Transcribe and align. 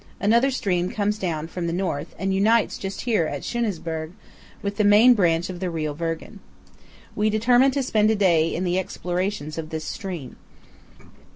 Another 0.19 0.49
stream 0.49 0.89
comes 0.89 1.19
down 1.19 1.45
from 1.45 1.67
the 1.67 1.71
north 1.71 2.15
and 2.17 2.33
unites 2.33 2.79
just 2.79 3.01
here 3.01 3.27
at 3.27 3.43
Schunesburg 3.43 4.13
with 4.63 4.77
the 4.77 4.83
main 4.83 5.13
branch 5.13 5.47
of 5.47 5.59
the 5.59 5.69
Rio 5.69 5.93
Virgen. 5.93 6.39
We 7.15 7.29
determine 7.29 7.69
to 7.69 7.83
spend 7.83 8.09
a 8.09 8.15
day 8.15 8.47
in 8.51 8.63
the 8.63 8.79
exploration 8.79 9.51
of 9.59 9.69
this 9.69 9.85
stream. 9.85 10.37